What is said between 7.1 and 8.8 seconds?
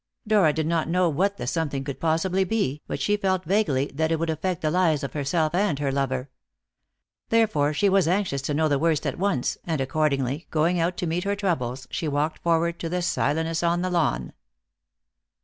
Therefore she was anxious to know the